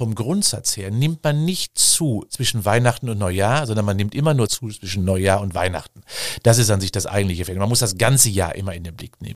[0.00, 4.32] vom Grundsatz her nimmt man nicht zu zwischen Weihnachten und Neujahr, sondern man nimmt immer
[4.32, 6.00] nur zu zwischen Neujahr und Weihnachten.
[6.42, 7.60] Das ist an sich das eigentliche Phänomen.
[7.60, 9.34] Man muss das ganze Jahr immer in den Blick nehmen.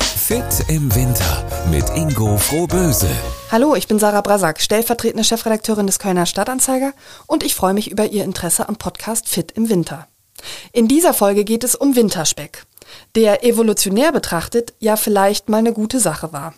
[0.00, 3.10] Fit im Winter mit Ingo Frohböse.
[3.50, 6.92] Hallo, ich bin Sarah Brasak, stellvertretende Chefredakteurin des Kölner Stadtanzeiger
[7.26, 10.06] und ich freue mich über Ihr Interesse am Podcast Fit im Winter.
[10.72, 12.66] In dieser Folge geht es um Winterspeck,
[13.16, 16.54] der evolutionär betrachtet ja vielleicht mal eine gute Sache war.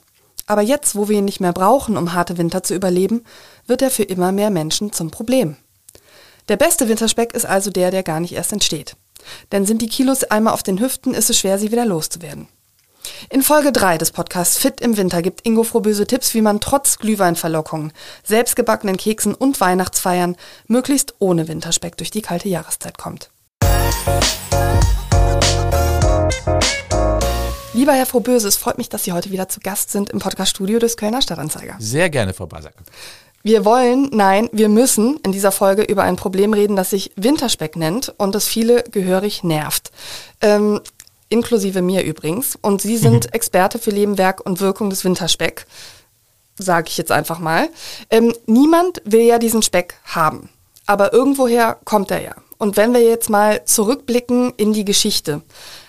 [0.51, 3.23] Aber jetzt, wo wir ihn nicht mehr brauchen, um harte Winter zu überleben,
[3.69, 5.55] wird er für immer mehr Menschen zum Problem.
[6.49, 8.97] Der beste Winterspeck ist also der, der gar nicht erst entsteht.
[9.53, 12.49] Denn sind die Kilos einmal auf den Hüften, ist es schwer, sie wieder loszuwerden.
[13.29, 16.99] In Folge 3 des Podcasts Fit im Winter gibt Ingo Frohböse Tipps, wie man trotz
[16.99, 17.93] Glühweinverlockungen,
[18.25, 20.35] selbstgebackenen Keksen und Weihnachtsfeiern
[20.67, 23.31] möglichst ohne Winterspeck durch die kalte Jahreszeit kommt.
[27.73, 30.81] Lieber Herr Frohböse, es freut mich, dass Sie heute wieder zu Gast sind im Podcaststudio
[30.81, 31.77] des Kölner Stadtanzeiger.
[31.79, 32.75] Sehr gerne, Frau Basak.
[33.45, 37.77] Wir wollen, nein, wir müssen in dieser Folge über ein Problem reden, das sich Winterspeck
[37.77, 39.93] nennt und das viele gehörig nervt.
[40.41, 40.81] Ähm,
[41.29, 42.59] inklusive mir übrigens.
[42.61, 43.33] Und Sie sind mhm.
[43.33, 45.67] Experte für Leben, Werk und Wirkung des Winterspeck,
[46.59, 47.69] sage ich jetzt einfach mal.
[48.11, 50.49] Ähm, niemand will ja diesen Speck haben,
[50.87, 52.35] aber irgendwoher kommt er ja.
[52.59, 55.41] Und wenn wir jetzt mal zurückblicken in die Geschichte,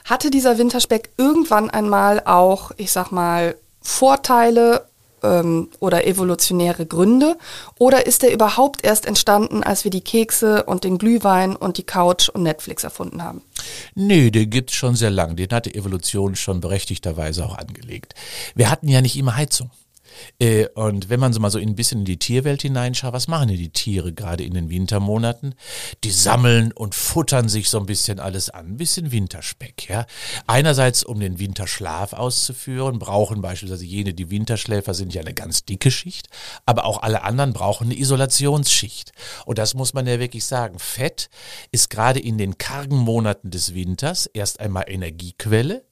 [0.06, 4.86] hatte dieser Winterspeck irgendwann einmal auch, ich sag mal, Vorteile
[5.24, 7.38] ähm, oder evolutionäre Gründe?
[7.78, 11.84] Oder ist er überhaupt erst entstanden, als wir die Kekse und den Glühwein und die
[11.84, 13.42] Couch und Netflix erfunden haben?
[13.96, 15.36] Nee, den gibt's schon sehr lang.
[15.36, 18.16] Den hat die Evolution schon berechtigterweise auch angelegt.
[18.56, 19.72] Wir hatten ja nicht immer Heizung.
[20.40, 23.50] Äh, und wenn man so mal so ein bisschen in die Tierwelt hineinschaut, was machen
[23.50, 25.56] denn die Tiere gerade in den Wintermonaten?
[26.04, 30.06] Die sammeln und futtern sich so ein bisschen alles an, ein bisschen Winterspeck, ja.
[30.48, 35.92] Einerseits, um den Winterschlaf auszuführen, brauchen beispielsweise jene, die Winterschläfer sind ja eine ganz dicke
[35.92, 36.28] Schicht,
[36.66, 39.12] aber auch alle anderen brauchen eine Isolationsschicht.
[39.46, 40.80] Und das muss man ja wirklich sagen.
[40.80, 41.30] Fett
[41.72, 45.84] ist gerade in den kargen Monaten des Winters erst einmal Energiequelle,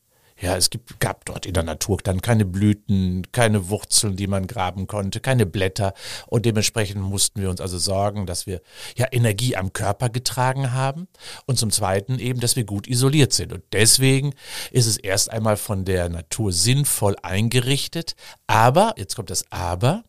[0.41, 4.47] ja, es gibt, gab dort in der Natur dann keine Blüten, keine Wurzeln, die man
[4.47, 5.93] graben konnte, keine Blätter.
[6.27, 8.61] Und dementsprechend mussten wir uns also sorgen, dass wir
[8.95, 11.07] ja Energie am Körper getragen haben.
[11.45, 13.51] Und zum Zweiten eben, dass wir gut isoliert sind.
[13.51, 14.33] Und deswegen
[14.71, 18.15] ist es erst einmal von der Natur sinnvoll eingerichtet.
[18.47, 20.03] Aber, jetzt kommt das Aber,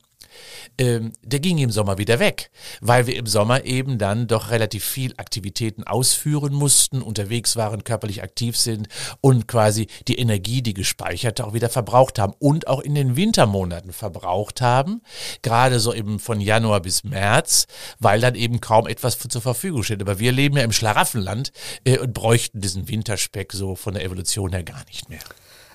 [0.79, 4.85] ähm, der ging im Sommer wieder weg, weil wir im Sommer eben dann doch relativ
[4.85, 8.89] viel Aktivitäten ausführen mussten, unterwegs waren, körperlich aktiv sind
[9.21, 13.93] und quasi die Energie, die gespeicherte, auch wieder verbraucht haben und auch in den Wintermonaten
[13.93, 15.03] verbraucht haben,
[15.43, 17.67] gerade so eben von Januar bis März,
[17.99, 20.01] weil dann eben kaum etwas zur Verfügung steht.
[20.01, 21.53] Aber wir leben ja im Schlaraffenland
[21.85, 25.21] äh, und bräuchten diesen Winterspeck so von der Evolution her gar nicht mehr.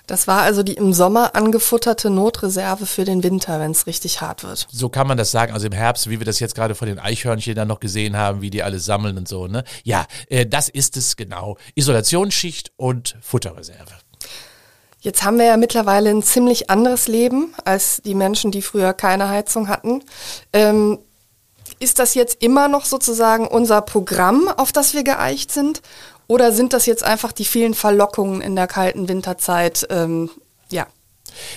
[0.06, 4.44] Das war also die im Sommer angefutterte Notreserve für den Winter, wenn es richtig hart
[4.44, 4.66] wird.
[4.70, 5.52] So kann man das sagen.
[5.52, 8.40] Also im Herbst, wie wir das jetzt gerade von den Eichhörnchen dann noch gesehen haben,
[8.40, 9.48] wie die alles sammeln und so.
[9.48, 9.64] Ne?
[9.82, 11.56] Ja, äh, das ist es genau.
[11.74, 13.92] Isolationsschicht und Futterreserve.
[15.00, 19.28] Jetzt haben wir ja mittlerweile ein ziemlich anderes Leben als die Menschen, die früher keine
[19.28, 20.02] Heizung hatten.
[20.52, 20.98] Ähm,
[21.78, 25.82] ist das jetzt immer noch sozusagen unser Programm, auf das wir geeicht sind?
[26.28, 29.86] Oder sind das jetzt einfach die vielen Verlockungen in der kalten Winterzeit?
[29.90, 30.30] Ähm,
[30.70, 30.86] ja.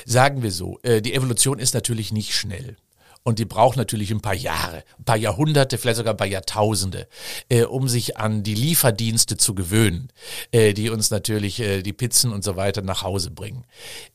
[0.06, 2.78] Sagen wir so, äh, die Evolution ist natürlich nicht schnell.
[3.24, 7.07] Und die braucht natürlich ein paar Jahre, ein paar Jahrhunderte, vielleicht sogar ein paar Jahrtausende,
[7.50, 10.12] äh, um sich an die Lieferdienste zu gewöhnen,
[10.52, 13.66] äh, die uns natürlich äh, die Pizzen und so weiter nach Hause bringen.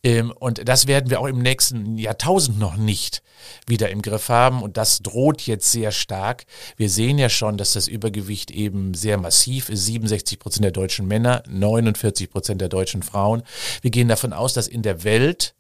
[0.03, 3.22] Ähm, und das werden wir auch im nächsten Jahrtausend noch nicht
[3.66, 4.62] wieder im Griff haben.
[4.62, 6.44] Und das droht jetzt sehr stark.
[6.76, 9.84] Wir sehen ja schon, dass das Übergewicht eben sehr massiv ist.
[9.84, 13.42] 67 Prozent der deutschen Männer, 49 Prozent der deutschen Frauen.
[13.82, 15.54] Wir gehen davon aus, dass in der Welt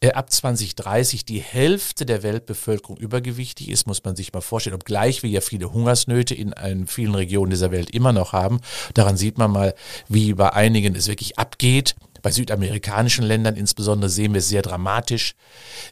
[0.00, 5.22] äh, ab 2030 die Hälfte der Weltbevölkerung übergewichtig ist, muss man sich mal vorstellen, obgleich
[5.22, 8.60] wir ja viele Hungersnöte in, in vielen Regionen dieser Welt immer noch haben.
[8.94, 9.74] Daran sieht man mal,
[10.08, 11.96] wie bei einigen es wirklich abgeht.
[12.28, 15.34] Bei südamerikanischen Ländern insbesondere sehen wir es sehr dramatisch.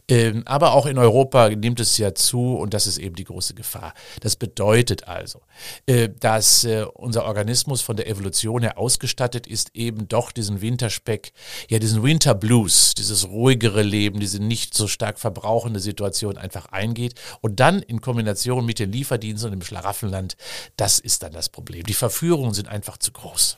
[0.07, 3.55] Ähm, aber auch in Europa nimmt es ja zu und das ist eben die große
[3.55, 3.95] Gefahr.
[4.21, 5.41] Das bedeutet also,
[5.87, 11.33] äh, dass äh, unser Organismus von der Evolution her ausgestattet ist, eben doch diesen Winterspeck,
[11.71, 17.15] ja diesen Winter Blues, dieses ruhigere Leben, diese nicht so stark verbrauchende Situation einfach eingeht.
[17.41, 20.37] Und dann in Kombination mit den Lieferdiensten und dem Schlaraffenland,
[20.77, 21.85] das ist dann das Problem.
[21.85, 23.57] Die Verführungen sind einfach zu groß.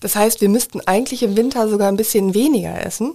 [0.00, 3.14] Das heißt, wir müssten eigentlich im Winter sogar ein bisschen weniger essen?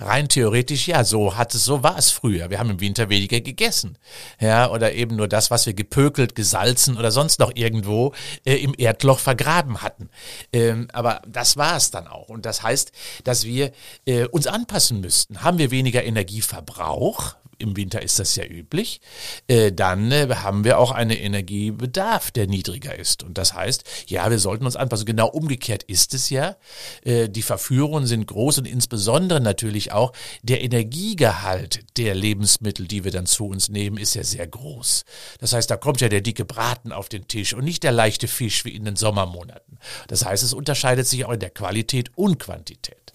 [0.00, 2.50] Rein theoretisch ja, so hat es, so war es früher.
[2.50, 3.96] Wir haben im Winter weniger gegessen.
[4.40, 8.12] Ja, oder eben nur das, was wir gepökelt, gesalzen oder sonst noch irgendwo
[8.44, 10.10] äh, im Erdloch vergraben hatten.
[10.52, 12.28] Ähm, aber das war es dann auch.
[12.28, 12.92] Und das heißt,
[13.24, 13.70] dass wir
[14.04, 15.42] äh, uns anpassen müssten.
[15.42, 19.00] Haben wir weniger Energieverbrauch, im Winter ist das ja üblich,
[19.48, 23.22] äh, dann äh, haben wir auch einen Energiebedarf, der niedriger ist.
[23.22, 25.06] Und das heißt, ja, wir sollten uns anpassen.
[25.06, 26.56] Genau umgekehrt ist es ja.
[27.04, 30.12] Äh, die Verführungen sind groß und insbesondere natürlich auch
[30.42, 35.04] der Energiegehalt der Lebensmittel, die wir dann zu uns nehmen, ist ja sehr groß.
[35.40, 38.28] Das heißt, da kommt ja der dicke Braten auf den Tisch und nicht der leichte
[38.28, 39.78] Fisch wie in den Sommermonaten.
[40.08, 43.12] Das heißt, es unterscheidet sich auch in der Qualität und Quantität.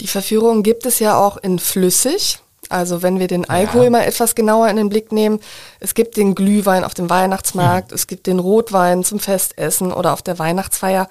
[0.00, 2.38] Die Verführung gibt es ja auch in flüssig.
[2.68, 3.90] Also wenn wir den Alkohol ja.
[3.90, 5.40] mal etwas genauer in den Blick nehmen,
[5.80, 7.94] es gibt den Glühwein auf dem Weihnachtsmarkt, mhm.
[7.94, 11.08] es gibt den Rotwein zum Festessen oder auf der Weihnachtsfeier.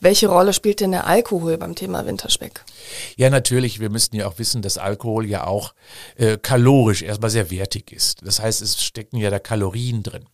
[0.00, 2.64] Welche Rolle spielt denn der Alkohol beim Thema Winterspeck?
[3.16, 3.80] Ja, natürlich.
[3.80, 5.74] Wir müssten ja auch wissen, dass Alkohol ja auch
[6.16, 8.26] äh, kalorisch erstmal sehr wertig ist.
[8.26, 10.24] Das heißt, es stecken ja da Kalorien drin.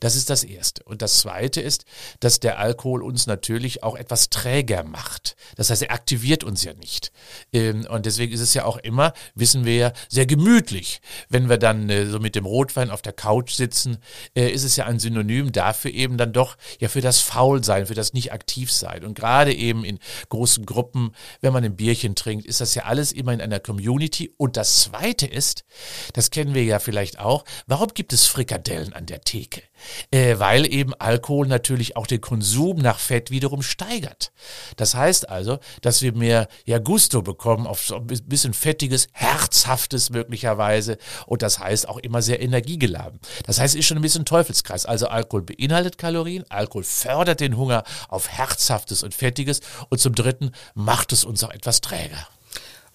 [0.00, 0.82] Das ist das Erste.
[0.84, 1.84] Und das Zweite ist,
[2.20, 5.36] dass der Alkohol uns natürlich auch etwas träger macht.
[5.56, 7.12] Das heißt, er aktiviert uns ja nicht.
[7.52, 11.00] Ähm, und deswegen ist es ja auch immer, wissen wir ja, sehr gemütlich.
[11.28, 13.98] Wenn wir dann äh, so mit dem Rotwein auf der Couch sitzen,
[14.34, 17.94] äh, ist es ja ein Synonym dafür eben dann doch ja für das Faulsein, für
[17.94, 19.04] das nicht aktiv sein.
[19.04, 19.98] Und gerade eben in
[20.28, 24.32] großen Gruppen, wenn man ein Bierchen trinkt, ist das ja alles immer in einer Community.
[24.36, 25.64] Und das Zweite ist,
[26.12, 29.62] das kennen wir ja vielleicht auch, warum gibt es Frikadellen an der Theke?
[30.10, 34.32] Äh, weil eben Alkohol natürlich auch den Konsum nach Fett wiederum steigert.
[34.76, 40.10] Das heißt also, dass wir mehr ja Gusto bekommen auf so ein bisschen fettiges, herzhaftes
[40.10, 43.20] möglicherweise und das heißt auch immer sehr energiegeladen.
[43.46, 44.86] Das heißt, es ist schon ein bisschen Teufelskreis.
[44.86, 50.52] Also Alkohol beinhaltet Kalorien, Alkohol fördert den Hunger auf herzhaftes und fettiges und zum dritten
[50.74, 52.26] macht es uns auch etwas träger.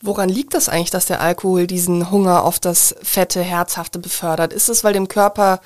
[0.01, 4.53] Woran liegt das eigentlich, dass der Alkohol diesen Hunger auf das fette, herzhafte befördert?
[4.53, 5.59] Ist es, weil dem Körper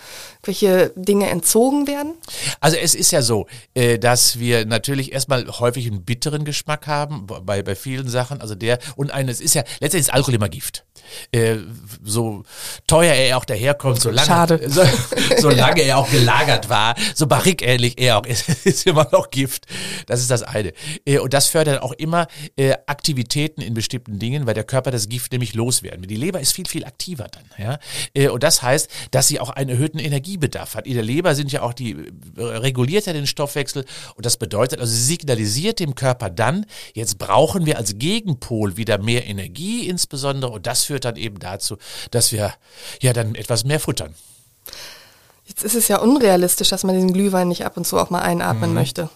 [0.44, 2.16] welche Dinge entzogen werden?
[2.60, 7.26] Also es ist ja so, äh, dass wir natürlich erstmal häufig einen bitteren Geschmack haben
[7.28, 8.42] bei, bei vielen Sachen.
[8.42, 10.86] Also der und eines ist ja letztendlich ist Alkohol immer Gift.
[11.32, 11.58] Äh,
[12.04, 12.44] so
[12.88, 14.84] teuer er auch daherkommt, so lange, so,
[15.38, 19.66] so lange er auch gelagert war, so barrikähnlich er auch ist, ist immer noch Gift.
[20.08, 20.74] Das ist das eine.
[21.06, 22.28] Äh, und das fördert auch immer
[22.88, 26.08] Aktivitäten in bestimmten Dingen, weil der Körper das Gift nämlich loswerden.
[26.08, 27.80] Die Leber ist viel, viel aktiver dann.
[28.16, 28.30] Ja?
[28.30, 30.88] Und das heißt, dass sie auch einen erhöhten Energie Energiebedarf hat.
[30.88, 31.92] In der Leber sind ja auch die,
[32.38, 33.86] äh, reguliert ja den Stoffwechsel
[34.16, 39.26] und das bedeutet, also signalisiert dem Körper dann, jetzt brauchen wir als Gegenpol wieder mehr
[39.26, 41.78] Energie insbesondere und das führt dann eben dazu,
[42.12, 42.54] dass wir
[43.02, 44.14] ja dann etwas mehr futtern.
[45.46, 48.22] Jetzt ist es ja unrealistisch, dass man diesen Glühwein nicht ab und zu auch mal
[48.22, 48.76] einatmen mhm.
[48.76, 49.10] möchte.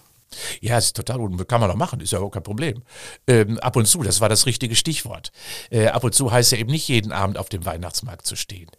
[0.61, 1.47] Ja, ist total gut.
[1.47, 2.83] Kann man doch machen, ist ja auch kein Problem.
[3.27, 5.31] Ähm, ab und zu, das war das richtige Stichwort.
[5.69, 8.69] Äh, ab und zu heißt ja eben nicht jeden Abend auf dem Weihnachtsmarkt zu stehen.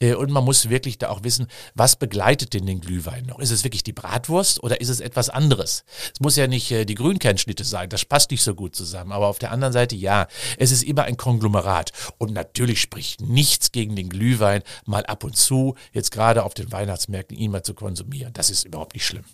[0.00, 3.38] Äh, und man muss wirklich da auch wissen, was begleitet denn den Glühwein noch?
[3.38, 5.84] Ist es wirklich die Bratwurst oder ist es etwas anderes?
[6.12, 9.12] Es muss ja nicht äh, die Grünkernschnitte sein, das passt nicht so gut zusammen.
[9.12, 10.26] Aber auf der anderen Seite, ja,
[10.58, 11.92] es ist immer ein Konglomerat.
[12.18, 16.70] Und natürlich spricht nichts gegen den Glühwein, mal ab und zu, jetzt gerade auf den
[16.72, 18.32] Weihnachtsmärkten, ihn mal zu konsumieren.
[18.32, 19.24] Das ist überhaupt nicht schlimm.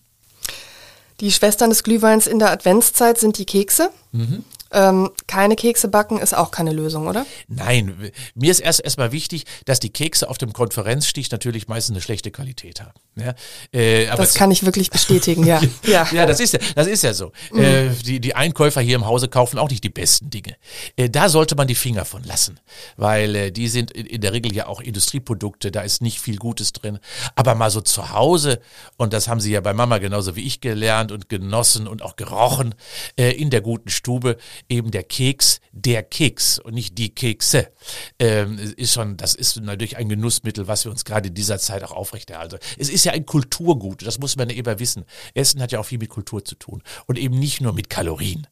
[1.21, 3.91] Die Schwestern des Glühweins in der Adventszeit sind die Kekse.
[4.13, 4.45] Mhm.
[4.73, 7.25] Ähm, keine Kekse backen ist auch keine Lösung, oder?
[7.49, 12.03] Nein, mir ist erst erstmal wichtig, dass die Kekse auf dem Konferenzstich natürlich meistens eine
[12.03, 12.99] schlechte Qualität haben.
[13.17, 13.35] Ja,
[13.73, 15.61] äh, das kann ich wirklich bestätigen, ja.
[15.85, 16.07] ja.
[16.13, 17.33] ja, das ist ja, das ist ja so.
[17.53, 17.61] Mhm.
[17.61, 20.57] Äh, die, die Einkäufer hier im Hause kaufen auch nicht die besten Dinge.
[20.97, 22.61] Äh, da sollte man die Finger von lassen,
[22.97, 26.37] weil äh, die sind in, in der Regel ja auch Industrieprodukte, da ist nicht viel
[26.37, 26.99] Gutes drin.
[27.35, 28.61] Aber mal so zu Hause,
[28.97, 32.17] und das haben sie ja bei Mama genauso wie ich gelernt und genossen und auch
[32.17, 32.75] gerochen,
[33.17, 34.37] äh, in der guten Stube,
[34.69, 37.73] eben der Keks, der Keks und nicht die Kekse,
[38.19, 41.83] ähm, ist schon, das ist natürlich ein Genussmittel, was wir uns gerade in dieser Zeit
[41.85, 42.59] auch aufrechterhalten.
[42.79, 45.05] Es ist ja ein Kulturgut, das muss man ja eben wissen.
[45.35, 48.47] Essen hat ja auch viel mit Kultur zu tun und eben nicht nur mit Kalorien.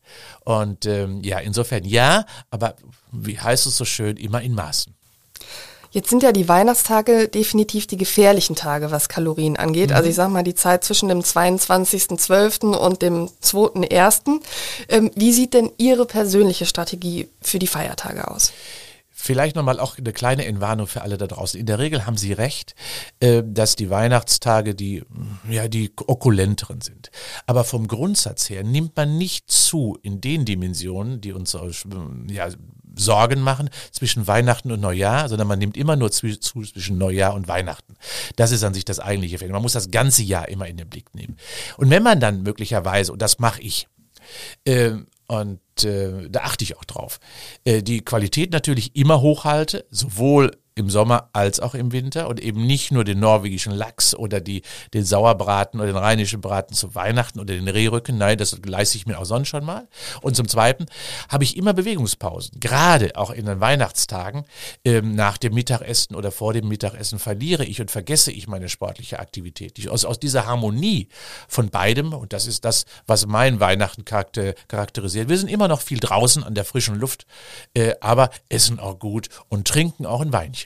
[0.45, 2.77] Und ähm, ja, insofern ja, aber
[3.13, 4.95] wie heißt es so schön, immer in Maßen.
[5.95, 9.91] Jetzt sind ja die Weihnachtstage definitiv die gefährlichen Tage, was Kalorien angeht.
[9.91, 9.97] Mhm.
[9.97, 12.75] Also ich sage mal die Zeit zwischen dem 22.12.
[12.75, 14.41] und dem 2.1.
[14.89, 18.53] Ähm, wie sieht denn Ihre persönliche Strategie für die Feiertage aus?
[19.09, 21.61] Vielleicht nochmal auch eine kleine Entwarnung für alle da draußen.
[21.61, 22.75] In der Regel haben Sie recht,
[23.21, 25.05] äh, dass die Weihnachtstage die,
[25.49, 27.13] ja, die okulenteren sind.
[27.47, 31.57] Aber vom Grundsatz her nimmt man nicht zu in den Dimensionen, die uns
[32.29, 32.49] ja,
[32.97, 37.49] Sorgen machen zwischen Weihnachten und Neujahr, sondern man nimmt immer nur zu, zwischen Neujahr und
[37.49, 37.95] Weihnachten.
[38.37, 39.55] Das ist an sich das eigentliche Phänomen.
[39.55, 41.37] Man muss das ganze Jahr immer in den Blick nehmen.
[41.77, 43.89] Und wenn man dann möglicherweise, und das mache ich,
[44.65, 44.93] äh,
[45.27, 47.19] und äh, da achte ich auch drauf,
[47.65, 52.67] äh, die Qualität natürlich immer hochhalte, sowohl im Sommer als auch im Winter und eben
[52.67, 54.63] nicht nur den norwegischen Lachs oder die,
[54.93, 58.19] den Sauerbraten oder den rheinischen Braten zu Weihnachten oder den Rehrücken.
[58.19, 59.87] Nein, das leiste ich mir auch sonst schon mal.
[60.21, 60.87] Und zum Zweiten
[61.29, 62.59] habe ich immer Bewegungspausen.
[62.59, 64.45] Gerade auch in den Weihnachtstagen
[64.85, 69.21] ähm, nach dem Mittagessen oder vor dem Mittagessen verliere ich und vergesse ich meine sportliche
[69.21, 69.79] Aktivität.
[69.79, 71.09] Ich, aus, aus dieser Harmonie
[71.47, 75.29] von beidem, und das ist das, was mein Weihnachten charakter, charakterisiert.
[75.29, 77.27] Wir sind immer noch viel draußen an der frischen Luft,
[77.75, 80.64] äh, aber essen auch gut und trinken auch ein Weinchen.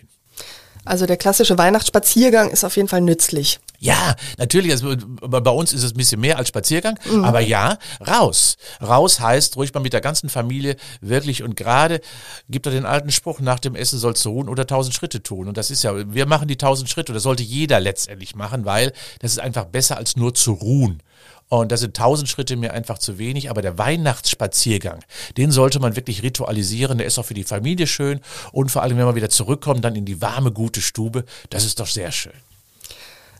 [0.88, 3.60] Also der klassische Weihnachtsspaziergang ist auf jeden Fall nützlich.
[3.80, 4.72] Ja, natürlich.
[4.72, 7.24] Also bei uns ist es ein bisschen mehr als Spaziergang, mhm.
[7.24, 8.56] aber ja, raus.
[8.82, 12.00] Raus heißt ruhig mal mit der ganzen Familie wirklich und gerade
[12.48, 15.46] gibt er den alten Spruch, nach dem Essen sollst du ruhen oder tausend Schritte tun.
[15.46, 18.64] Und das ist ja, wir machen die tausend Schritte und das sollte jeder letztendlich machen,
[18.64, 21.02] weil das ist einfach besser als nur zu ruhen.
[21.48, 23.50] Und das sind tausend Schritte mir einfach zu wenig.
[23.50, 25.00] Aber der Weihnachtsspaziergang,
[25.36, 26.98] den sollte man wirklich ritualisieren.
[26.98, 28.20] Der ist auch für die Familie schön.
[28.52, 31.24] Und vor allem, wenn man wieder zurückkommt, dann in die warme, gute Stube.
[31.50, 32.32] Das ist doch sehr schön.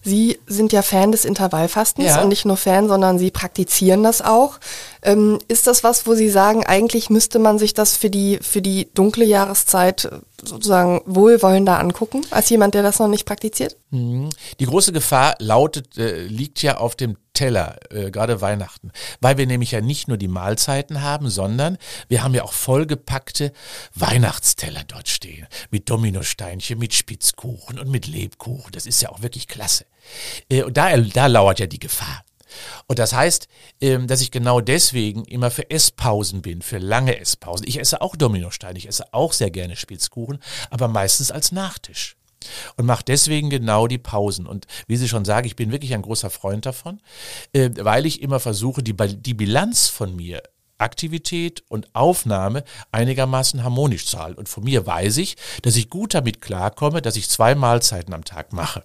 [0.02, 2.22] Sie sind ja Fan des Intervallfastens Ja.
[2.22, 4.58] und nicht nur Fan, sondern Sie praktizieren das auch.
[5.02, 8.62] Ähm, ist das was, wo Sie sagen, eigentlich müsste man sich das für die, für
[8.62, 10.08] die dunkle Jahreszeit
[10.42, 13.76] sozusagen wohlwollender angucken, als jemand, der das noch nicht praktiziert?
[13.90, 18.90] Die große Gefahr lautet, äh, liegt ja auf dem Teller, äh, gerade Weihnachten,
[19.20, 21.78] weil wir nämlich ja nicht nur die Mahlzeiten haben, sondern
[22.08, 23.52] wir haben ja auch vollgepackte
[23.94, 25.46] Weihnachtsteller dort stehen.
[25.70, 28.72] Mit Dominosteinchen, mit Spitzkuchen und mit Lebkuchen.
[28.72, 29.84] Das ist ja auch wirklich klasse.
[30.50, 32.24] Äh, und da, da lauert ja die Gefahr.
[32.86, 33.48] Und das heißt,
[33.80, 37.66] ähm, dass ich genau deswegen immer für Esspausen bin, für lange Esspausen.
[37.66, 40.38] Ich esse auch Dominosteine, ich esse auch sehr gerne Spitzkuchen,
[40.70, 42.16] aber meistens als Nachtisch.
[42.76, 44.46] Und mache deswegen genau die Pausen.
[44.46, 47.00] Und wie Sie schon sagen, ich bin wirklich ein großer Freund davon,
[47.52, 50.42] äh, weil ich immer versuche, die, die Bilanz von mir
[50.78, 54.38] Aktivität und Aufnahme einigermaßen harmonisch zu halten.
[54.38, 58.24] Und von mir weiß ich, dass ich gut damit klarkomme, dass ich zwei Mahlzeiten am
[58.24, 58.84] Tag mache.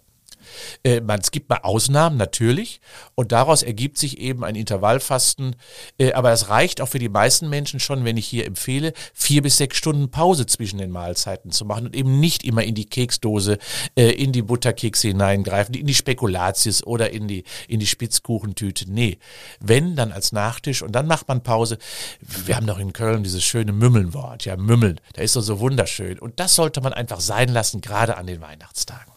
[0.83, 2.81] Äh, man, es gibt mal Ausnahmen, natürlich.
[3.15, 5.55] Und daraus ergibt sich eben ein Intervallfasten.
[5.97, 9.41] Äh, aber es reicht auch für die meisten Menschen schon, wenn ich hier empfehle, vier
[9.41, 12.85] bis sechs Stunden Pause zwischen den Mahlzeiten zu machen und eben nicht immer in die
[12.85, 13.57] Keksdose,
[13.95, 18.91] äh, in die Butterkekse hineingreifen, in die Spekulatius oder in die, in die Spitzkuchentüte.
[18.91, 19.17] Nee,
[19.59, 21.77] wenn, dann als Nachtisch und dann macht man Pause.
[22.21, 24.99] Wir haben doch in Köln dieses schöne Mümmelnwort, ja, Mümmeln.
[25.13, 26.19] Da ist doch so wunderschön.
[26.19, 29.12] Und das sollte man einfach sein lassen, gerade an den Weihnachtstagen.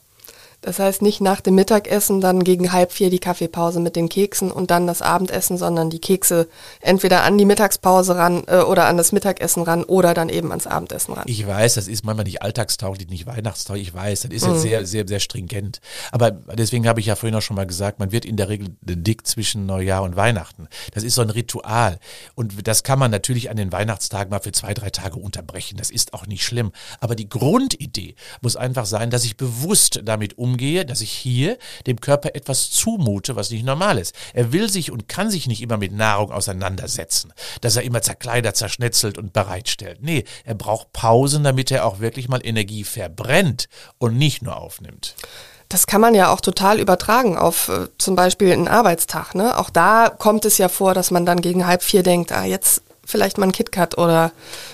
[0.66, 4.50] Das heißt nicht nach dem Mittagessen dann gegen halb vier die Kaffeepause mit den Keksen
[4.50, 6.48] und dann das Abendessen, sondern die Kekse
[6.80, 10.66] entweder an die Mittagspause ran äh, oder an das Mittagessen ran oder dann eben ans
[10.66, 11.22] Abendessen ran.
[11.28, 13.86] Ich weiß, das ist manchmal nicht alltagstauglich, nicht weihnachtstauglich.
[13.86, 15.80] Ich weiß, das ist jetzt sehr, sehr, sehr stringent.
[16.10, 18.70] Aber deswegen habe ich ja vorhin auch schon mal gesagt, man wird in der Regel
[18.82, 20.66] dick zwischen Neujahr und Weihnachten.
[20.94, 22.00] Das ist so ein Ritual.
[22.34, 25.76] Und das kann man natürlich an den Weihnachtstagen mal für zwei, drei Tage unterbrechen.
[25.76, 26.72] Das ist auch nicht schlimm.
[26.98, 32.00] Aber die Grundidee muss einfach sein, dass ich bewusst damit umgehe, dass ich hier dem
[32.00, 34.14] Körper etwas zumute, was nicht normal ist.
[34.32, 38.56] Er will sich und kann sich nicht immer mit Nahrung auseinandersetzen, dass er immer zerkleidert,
[38.56, 39.98] zerschnetzelt und bereitstellt.
[40.02, 45.14] Nee, er braucht Pausen, damit er auch wirklich mal Energie verbrennt und nicht nur aufnimmt.
[45.68, 49.34] Das kann man ja auch total übertragen auf äh, zum Beispiel einen Arbeitstag.
[49.34, 49.58] Ne?
[49.58, 52.82] Auch da kommt es ja vor, dass man dann gegen halb vier denkt, ah, jetzt
[53.04, 54.32] vielleicht mal ein KitKat oder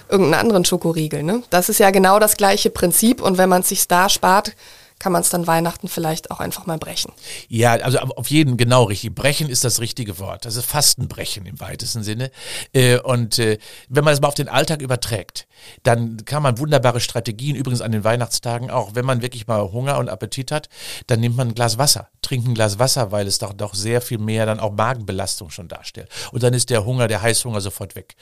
[0.08, 1.22] irgendeinen anderen Schokoriegel.
[1.22, 1.42] Ne?
[1.50, 4.54] Das ist ja genau das gleiche Prinzip und wenn man es sich da spart,
[5.02, 7.12] kann man es dann Weihnachten vielleicht auch einfach mal brechen.
[7.49, 9.12] Ja, also auf jeden genau richtig.
[9.16, 10.44] Brechen ist das richtige Wort.
[10.44, 12.30] Das ist Fastenbrechen im weitesten Sinne.
[12.73, 15.49] Äh, Und äh, wenn man das mal auf den Alltag überträgt,
[15.82, 19.99] dann kann man wunderbare Strategien, übrigens an den Weihnachtstagen auch, wenn man wirklich mal Hunger
[19.99, 20.68] und Appetit hat,
[21.09, 24.02] dann nimmt man ein Glas Wasser, trinkt ein Glas Wasser, weil es doch, doch sehr
[24.02, 26.09] viel mehr dann auch Magenbelastung schon darstellt.
[26.30, 28.14] Und dann ist der Hunger, der Heißhunger sofort weg.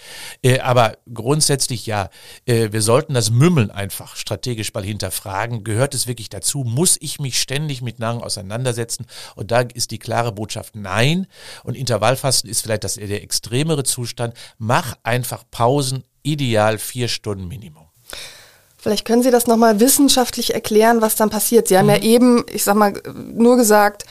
[0.42, 2.08] Äh, Aber grundsätzlich ja,
[2.46, 5.62] wir sollten das Mümmeln einfach strategisch mal hinterfragen.
[5.62, 6.69] Gehört es wirklich dazu?
[6.70, 9.06] Muss ich mich ständig mit Nahrung auseinandersetzen?
[9.34, 11.26] Und da ist die klare Botschaft nein.
[11.64, 14.34] Und Intervallfasten ist vielleicht das, der extremere Zustand.
[14.58, 17.84] Mach einfach Pausen, ideal vier Stunden Minimum.
[18.76, 21.68] Vielleicht können Sie das nochmal wissenschaftlich erklären, was dann passiert.
[21.68, 21.92] Sie haben Mhm.
[21.92, 24.04] ja eben, ich sag mal, nur gesagt,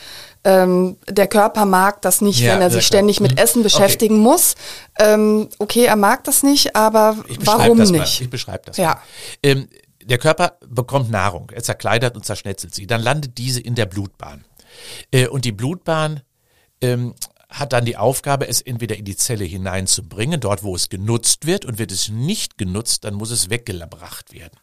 [0.43, 3.37] ähm, der Körper mag das nicht, Ja, wenn er sich ständig mit Mhm.
[3.39, 4.55] Essen beschäftigen muss.
[4.99, 7.91] Ähm, okay, er mag das nicht, aber warum nicht?
[7.91, 8.03] Mal.
[8.03, 8.77] Ich beschreibe das.
[8.77, 9.01] Ja.
[9.41, 9.67] Ähm,
[10.03, 12.87] der Körper bekommt Nahrung, er zerkleidert und zerschnetzelt sie.
[12.87, 14.45] Dann landet diese in der Blutbahn.
[15.11, 16.21] Äh, und die Blutbahn
[16.81, 17.15] ähm,
[17.49, 21.65] hat dann die Aufgabe, es entweder in die Zelle hineinzubringen, dort wo es genutzt wird,
[21.65, 24.59] und wird es nicht genutzt, dann muss es weggebracht werden.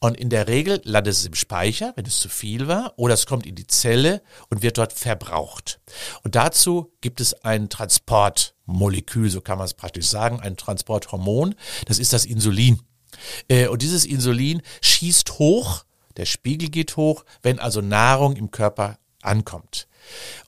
[0.00, 3.26] Und in der Regel landet es im Speicher, wenn es zu viel war, oder es
[3.26, 5.80] kommt in die Zelle und wird dort verbraucht.
[6.22, 11.54] Und dazu gibt es ein Transportmolekül, so kann man es praktisch sagen, ein Transporthormon,
[11.86, 12.80] das ist das Insulin.
[13.48, 15.84] Äh, Und dieses Insulin schießt hoch,
[16.16, 19.86] der Spiegel geht hoch, wenn also Nahrung im Körper ankommt.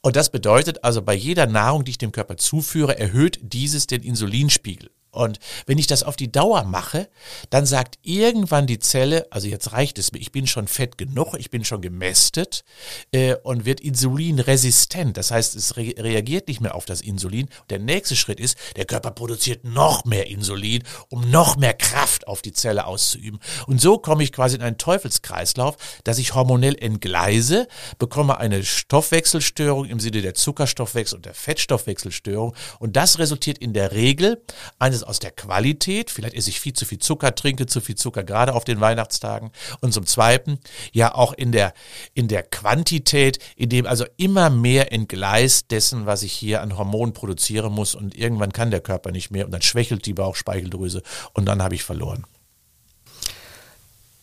[0.00, 4.02] Und das bedeutet also, bei jeder Nahrung, die ich dem Körper zuführe, erhöht dieses den
[4.02, 4.90] Insulinspiegel.
[5.10, 7.08] Und wenn ich das auf die Dauer mache,
[7.50, 11.34] dann sagt irgendwann die Zelle, also jetzt reicht es mir, ich bin schon fett genug,
[11.38, 12.64] ich bin schon gemästet
[13.12, 15.16] äh, und wird insulinresistent.
[15.16, 17.48] Das heißt, es re reagiert nicht mehr auf das Insulin.
[17.70, 22.42] Der nächste Schritt ist, der Körper produziert noch mehr Insulin, um noch mehr Kraft auf
[22.42, 23.40] die Zelle auszuüben.
[23.66, 27.66] Und so komme ich quasi in einen Teufelskreislauf, dass ich hormonell entgleise,
[27.98, 32.54] bekomme eine Stoffwechselstörung im Sinne der Zuckerstoffwechsel und der Fettstoffwechselstörung.
[32.78, 34.42] Und das resultiert in der Regel
[34.78, 37.96] eines es aus der Qualität, vielleicht esse ich viel zu viel Zucker, trinke zu viel
[37.96, 39.50] Zucker, gerade auf den Weihnachtstagen.
[39.80, 40.58] Und zum Zweiten,
[40.92, 41.74] ja auch in der,
[42.14, 47.12] in der Quantität, in dem also immer mehr entgleist dessen, was ich hier an Hormonen
[47.12, 47.94] produzieren muss.
[47.94, 51.02] Und irgendwann kann der Körper nicht mehr und dann schwächelt die Bauchspeicheldrüse
[51.32, 52.24] und dann habe ich verloren.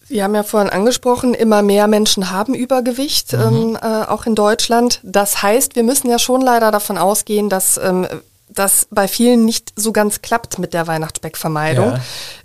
[0.10, 3.40] Sie haben ja vorhin angesprochen, immer mehr Menschen haben Übergewicht, mhm.
[3.40, 5.02] ähm, äh, auch in Deutschland.
[5.04, 8.08] Das heißt, wir müssen ja schon leider davon ausgehen, dass ähm,
[8.50, 11.92] das bei vielen nicht so ganz klappt mit der Weihnachtsspeckvermeidung.
[11.92, 12.00] Ja.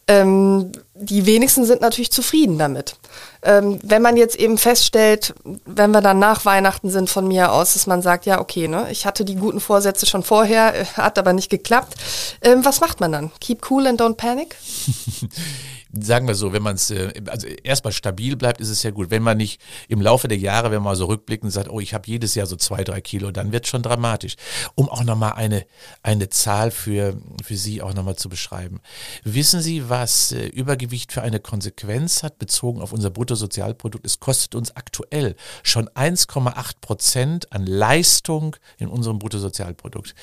[0.09, 2.97] Ähm, die wenigsten sind natürlich zufrieden damit.
[3.43, 7.75] Ähm, wenn man jetzt eben feststellt, wenn wir dann nach Weihnachten sind von mir aus,
[7.75, 11.19] dass man sagt, ja, okay, ne, ich hatte die guten Vorsätze schon vorher, äh, hat
[11.19, 11.95] aber nicht geklappt.
[12.43, 13.31] Ähm, was macht man dann?
[13.41, 14.57] Keep cool and don't panic?
[15.93, 19.11] sagen wir so, wenn man es äh, also erstmal stabil bleibt, ist es ja gut.
[19.11, 22.05] Wenn man nicht im Laufe der Jahre, wenn man so rückblickend sagt, oh, ich habe
[22.07, 24.37] jedes Jahr so zwei, drei Kilo, dann wird schon dramatisch.
[24.75, 25.67] Um auch nochmal eine,
[26.03, 28.81] eine Zahl für, für Sie auch nochmal zu beschreiben.
[29.25, 34.07] Wissen Sie, was äh, Übergewicht für eine Konsequenz hat, bezogen auf unser Bruttosozialprodukt?
[34.07, 40.15] Es kostet uns aktuell schon 1,8 Prozent an Leistung in unserem Bruttosozialprodukt.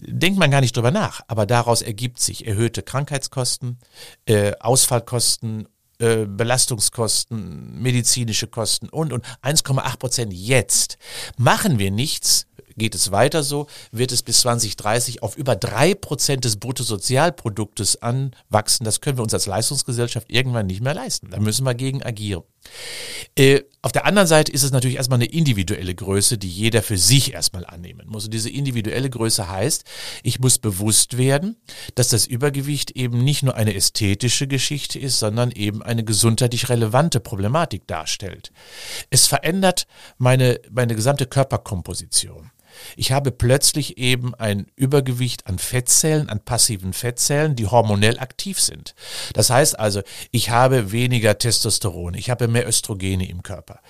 [0.00, 3.78] Denkt man gar nicht drüber nach, aber daraus ergibt sich erhöhte Krankheitskosten,
[4.26, 10.98] äh, Ausfall Sozialkosten, äh, Belastungskosten, medizinische Kosten und, und 1,8 Prozent jetzt.
[11.36, 12.46] Machen wir nichts,
[12.78, 18.84] geht es weiter so, wird es bis 2030 auf über drei Prozent des Bruttosozialproduktes anwachsen.
[18.84, 21.30] Das können wir uns als Leistungsgesellschaft irgendwann nicht mehr leisten.
[21.30, 22.44] Da müssen wir gegen agieren.
[23.36, 26.98] Äh, auf der anderen Seite ist es natürlich erstmal eine individuelle Größe, die jeder für
[26.98, 28.24] sich erstmal annehmen muss.
[28.24, 29.84] Und diese individuelle Größe heißt,
[30.22, 31.56] ich muss bewusst werden,
[31.94, 37.20] dass das Übergewicht eben nicht nur eine ästhetische Geschichte ist, sondern eben eine gesundheitlich relevante
[37.20, 38.52] Problematik darstellt.
[39.10, 39.86] Es verändert
[40.18, 42.50] meine, meine gesamte Körperkomposition.
[42.96, 48.94] Ich habe plötzlich eben ein Übergewicht an Fettzellen, an passiven Fettzellen, die hormonell aktiv sind.
[49.34, 53.80] Das heißt also, ich habe weniger Testosteron, ich habe mehr Östrogene im Körper,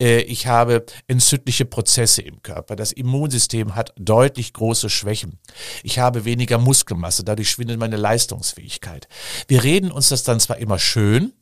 [0.00, 5.38] äh, ich habe entzündliche Prozesse im Körper, das Immunsystem hat deutlich große Schwächen,
[5.82, 9.08] ich habe weniger Muskelmasse, dadurch schwindet meine Leistungsfähigkeit.
[9.46, 11.32] Wir reden uns das dann zwar immer schön,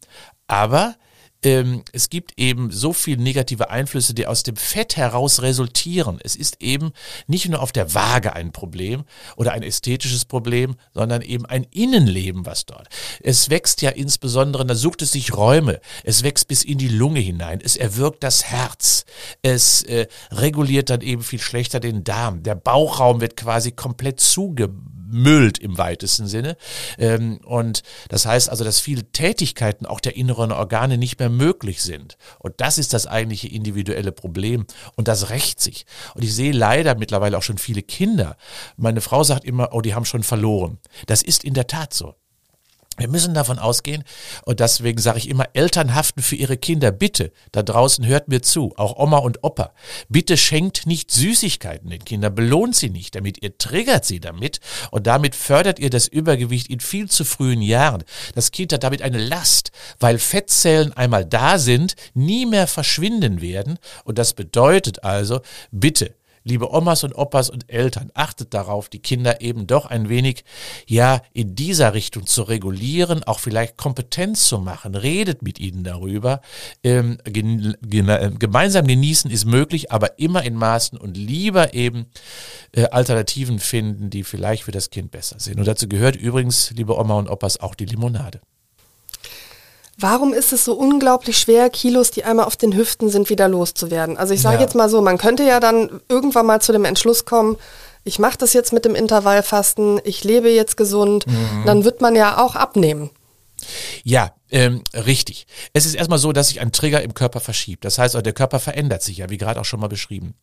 [0.47, 0.97] aber
[1.43, 6.19] ähm, es gibt eben so viele negative Einflüsse, die aus dem Fett heraus resultieren.
[6.23, 6.93] Es ist eben
[7.27, 9.05] nicht nur auf der Waage ein Problem
[9.37, 12.89] oder ein ästhetisches Problem, sondern eben ein Innenleben, was dort.
[13.23, 17.21] Es wächst ja insbesondere, da sucht es sich Räume, es wächst bis in die Lunge
[17.21, 19.05] hinein, es erwirkt das Herz,
[19.43, 22.43] es äh, reguliert dann eben viel schlechter den Darm.
[22.43, 26.57] Der Bauchraum wird quasi komplett zugebaut müllt im weitesten Sinne.
[26.99, 31.83] Ähm, und das heißt also, dass viele Tätigkeiten auch der inneren Organe nicht mehr möglich
[31.83, 32.17] sind.
[32.39, 34.67] Und das ist das eigentliche individuelle Problem.
[34.97, 35.87] Und das rächt sich.
[36.15, 38.37] Und ich sehe leider mittlerweile auch schon viele Kinder.
[38.77, 40.79] Meine Frau sagt immer, oh, die haben schon verloren.
[41.07, 42.15] Das ist in der Tat so.
[42.97, 44.05] Wir müssen davon ausgehen,
[44.45, 46.93] und deswegen sage ich immer, Eltern haften für ihre Kinder.
[46.93, 49.73] Bitte, da draußen hört mir zu, auch Oma und Opa.
[50.09, 55.07] Bitte schenkt nicht Süßigkeiten den Kindern, belohnt sie nicht damit, ihr triggert sie damit und
[55.07, 58.05] damit fördert ihr das Übergewicht in viel zu frühen Jahren.
[58.35, 63.79] Das Kind hat damit eine Last, weil Fettzellen einmal da sind, nie mehr verschwinden werden
[64.05, 66.15] und das bedeutet also, bitte,
[66.47, 70.45] liebe Omas und Opas und Eltern, achtet darauf, die Kinder eben doch ein wenig,
[70.87, 74.95] ja, in dieser Richtung zu regulieren, auch vielleicht Kompetenz zu machen.
[74.95, 76.41] Redet mit ihnen darüber.
[76.85, 82.07] Ähm, gen, gen, gemeinsam genießen ist möglich, aber immer in Maßen und lieber eben
[82.73, 85.59] äh, Alternativen finden, die vielleicht für das Kind besser sind.
[85.59, 88.41] Und dazu gehört übrigens, liebe Oma und Opas, auch die Limonade.
[89.99, 94.19] Warum ist es so unglaublich schwer, Kilos, die einmal auf den Hüften sind, wieder loszuwerden?
[94.19, 94.63] Also ich sage ja.
[94.63, 97.57] jetzt mal so, man könnte ja dann irgendwann mal zu dem Entschluss kommen,
[98.05, 101.65] ich mache das jetzt mit dem Intervallfasten, ich lebe jetzt gesund, mhm.
[101.67, 103.11] dann wird man ja auch abnehmen.
[104.05, 105.47] Ja, ähm, richtig.
[105.73, 107.85] Es ist erstmal so, dass sich ein Trigger im Körper verschiebt.
[107.85, 110.35] Das heißt, der Körper verändert sich ja, wie gerade auch schon mal beschrieben.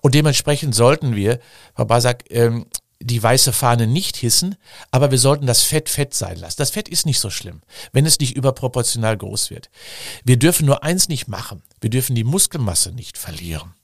[0.00, 1.38] Und dementsprechend sollten wir,
[1.76, 2.66] Frau Basak, ähm,
[3.00, 4.56] die weiße Fahne nicht hissen,
[4.90, 6.56] aber wir sollten das Fett Fett sein lassen.
[6.58, 9.70] Das Fett ist nicht so schlimm, wenn es nicht überproportional groß wird.
[10.24, 11.62] Wir dürfen nur eins nicht machen.
[11.80, 13.74] Wir dürfen die Muskelmasse nicht verlieren.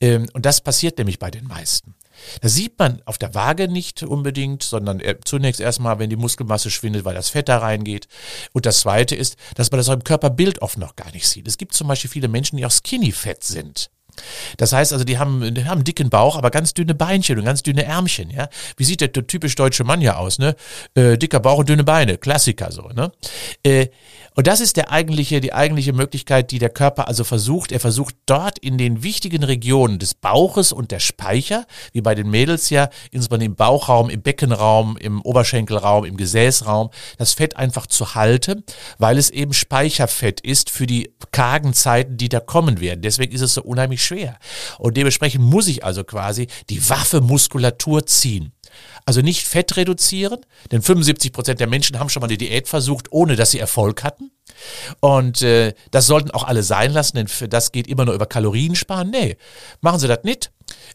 [0.00, 1.94] Ähm, und das passiert nämlich bei den meisten.
[2.40, 7.04] Das sieht man auf der Waage nicht unbedingt, sondern zunächst erstmal, wenn die Muskelmasse schwindet,
[7.04, 8.08] weil das Fett da reingeht.
[8.52, 11.46] Und das zweite ist, dass man das auch im Körperbild oft noch gar nicht sieht.
[11.46, 13.90] Es gibt zum Beispiel viele Menschen, die auch skinny-fett sind.
[14.56, 17.44] Das heißt also, die haben, die haben einen dicken Bauch, aber ganz dünne Beinchen und
[17.44, 18.48] ganz dünne Ärmchen, ja.
[18.76, 20.56] Wie sieht der typisch deutsche Mann ja aus, ne?
[20.94, 23.12] Äh, dicker Bauch und dünne Beine, Klassiker so, ne?
[23.62, 23.88] Äh,
[24.36, 27.72] und das ist der eigentliche, die eigentliche Möglichkeit, die der Körper also versucht.
[27.72, 32.28] Er versucht dort in den wichtigen Regionen des Bauches und der Speicher, wie bei den
[32.28, 38.14] Mädels ja, insbesondere im Bauchraum, im Beckenraum, im Oberschenkelraum, im Gesäßraum, das Fett einfach zu
[38.14, 38.62] halten,
[38.98, 43.00] weil es eben Speicherfett ist für die kargen Zeiten, die da kommen werden.
[43.00, 44.38] Deswegen ist es so unheimlich schwer.
[44.78, 48.52] Und dementsprechend muss ich also quasi die Waffe Muskulatur ziehen.
[49.04, 50.40] Also nicht Fett reduzieren,
[50.72, 54.02] denn 75 Prozent der Menschen haben schon mal eine Diät versucht, ohne dass sie Erfolg
[54.02, 54.32] hatten.
[55.00, 58.74] Und äh, das sollten auch alle sein lassen, denn das geht immer nur über Kalorien
[58.74, 59.10] sparen.
[59.10, 59.36] Nee,
[59.80, 60.50] machen Sie das nicht.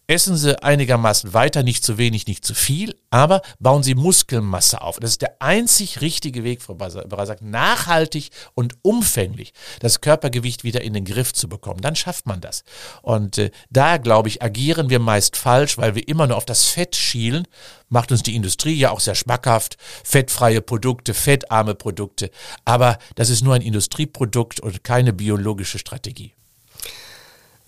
[0.08, 5.00] Essen Sie einigermaßen weiter, nicht zu wenig, nicht zu viel, aber bauen Sie Muskelmasse auf.
[5.00, 10.94] Das ist der einzig richtige Weg, Frau Barasak, nachhaltig und umfänglich das Körpergewicht wieder in
[10.94, 11.82] den Griff zu bekommen.
[11.82, 12.64] Dann schafft man das.
[13.02, 16.66] Und äh, da, glaube ich, agieren wir meist falsch, weil wir immer nur auf das
[16.66, 17.48] Fett schielen.
[17.88, 19.78] Macht uns die Industrie ja auch sehr schmackhaft.
[20.04, 22.32] Fettfreie Produkte, fettarme Produkte.
[22.66, 26.34] Aber das ist nur ein Industrieprodukt und keine biologische Strategie.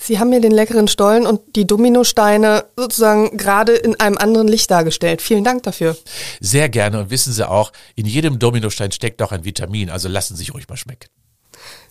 [0.05, 4.69] Sie haben mir den leckeren Stollen und die Dominosteine sozusagen gerade in einem anderen Licht
[4.69, 5.21] dargestellt.
[5.21, 5.95] Vielen Dank dafür.
[6.41, 10.35] Sehr gerne und wissen Sie auch, in jedem Dominostein steckt auch ein Vitamin, also lassen
[10.35, 11.07] Sie sich ruhig mal schmecken.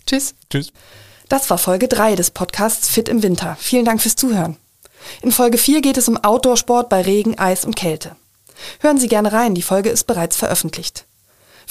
[0.06, 0.34] Tschüss.
[0.50, 0.72] Tschüss.
[1.30, 3.56] Das war Folge 3 des Podcasts Fit im Winter.
[3.58, 4.58] Vielen Dank fürs Zuhören.
[5.22, 8.16] In Folge 4 geht es um Outdoorsport bei Regen, Eis und Kälte.
[8.80, 11.06] Hören Sie gerne rein, die Folge ist bereits veröffentlicht.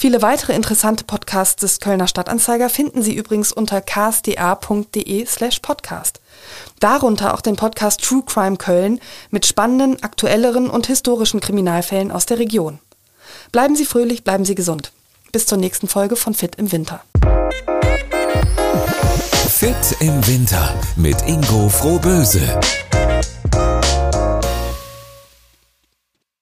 [0.02, 6.20] Viele weitere interessante Podcasts des Kölner Stadtanzeiger finden Sie übrigens unter ksda.de slash podcast.
[6.80, 8.98] Darunter auch den Podcast True Crime Köln
[9.30, 12.80] mit spannenden, aktuelleren und historischen Kriminalfällen aus der Region.
[13.52, 14.90] Bleiben Sie fröhlich, bleiben Sie gesund.
[15.30, 17.04] Bis zur nächsten Folge von Fit im Winter.
[19.50, 22.58] Fit im Winter mit Ingo Frohböse.